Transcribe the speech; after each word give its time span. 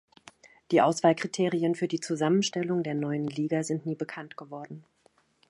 Die 0.71 0.81
Auswahlkriterien 0.81 1.75
für 1.75 1.87
die 1.87 1.99
Zusammenstellung 1.99 2.81
der 2.81 2.95
neuen 2.95 3.27
Liga 3.27 3.61
sind 3.63 3.85
nie 3.85 3.93
bekannt 3.93 4.35
geworden. 4.35 4.83